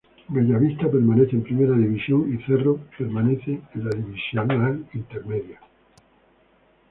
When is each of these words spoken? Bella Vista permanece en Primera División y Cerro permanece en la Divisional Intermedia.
Bella 0.29 0.57
Vista 0.57 0.89
permanece 0.89 1.35
en 1.35 1.43
Primera 1.43 1.77
División 1.77 2.33
y 2.33 2.43
Cerro 2.47 2.79
permanece 2.97 3.61
en 3.75 3.83
la 3.85 3.91
Divisional 3.91 4.83
Intermedia. 4.95 5.59